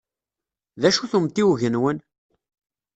D 0.81 0.83
acu-t 0.87 1.13
umtiweg-nwen? 1.17 1.97